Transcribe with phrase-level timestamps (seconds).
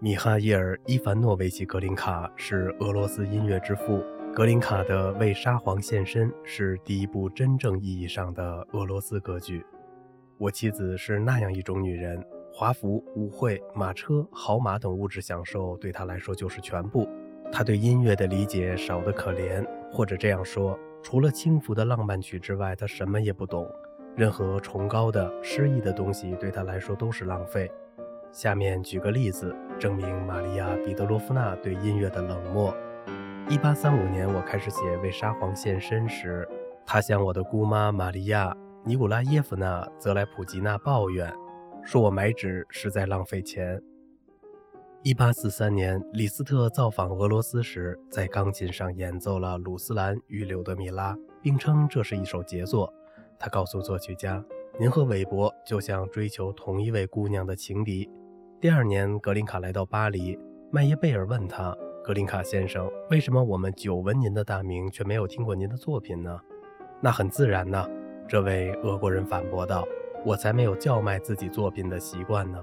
[0.00, 4.00] 米哈伊尔·伊凡诺维奇·格林卡是俄罗斯音乐之父。
[4.32, 9.66] 格林卡的《为沙皇献身》是第一部真正意义上的俄罗斯歌剧。
[10.36, 17.08] 我妻子是那样一种女人，华服、舞会、马车、好马等物质享受对她来说就是全部。
[17.50, 23.68] 她对音乐的理解少得可怜，或者这样说，除了轻浮的浪漫曲之外，她什么也不懂。
[24.14, 27.68] 任何崇高的、诗意的东西对她来说都是浪费。
[28.32, 32.74] 下面举个例子，证明玛利亚·彼得罗夫娜对音乐的冷漠。
[33.48, 36.46] 一八三五年，我开始写《为沙皇献身》时，
[36.84, 38.50] 他向我的姑妈玛利亚·
[38.84, 41.32] 尼古拉耶夫娜·泽莱普吉娜抱怨，
[41.82, 43.80] 说我买纸是在浪费钱。
[45.02, 52.92] 一八四三年，李斯特造访俄罗斯时，在钢琴上演奏了《鲁斯兰与柳德米拉》，并称这是一首杰作。
[53.38, 54.44] 他告诉作曲家
[54.78, 58.10] ：“您和韦伯就像追求同一位姑娘的情敌。”
[58.60, 60.36] 第二年，格林卡来到巴黎，
[60.72, 61.72] 麦耶贝尔问他。
[62.02, 66.40] 格林卡先生，为什么我们久闻您的大名，却没有听过您的作品呢？
[67.00, 67.88] 那很自然呢，
[68.26, 69.86] 这位俄国人反驳道
[70.26, 72.58] ：“我才没有叫卖自己作品的习惯呢。”